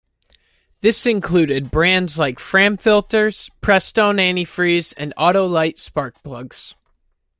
This 0.79 1.05
included 1.05 1.69
brands 1.69 2.17
like 2.17 2.39
Framfilters, 2.39 3.51
Prestone 3.61 4.17
antifreeze 4.17 4.95
and 4.97 5.13
Autolite 5.15 5.77
spark 5.77 6.23
plugs. 6.23 6.73